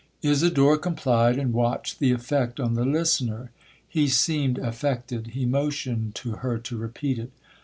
'Isidora 0.23 0.79
complied, 0.79 1.37
and 1.37 1.53
watched 1.53 1.99
the 1.99 2.11
effect 2.11 2.59
on 2.59 2.73
the 2.73 2.85
listener. 2.85 3.51
He 3.87 4.07
seemed 4.07 4.57
affected—he 4.57 5.45
motioned 5.45 6.15
to 6.15 6.37
her 6.37 6.57
to 6.57 6.75
repeat 6.77 7.19
it. 7.19 7.31